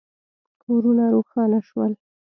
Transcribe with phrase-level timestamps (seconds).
[0.63, 1.91] کورونه روښانه شول.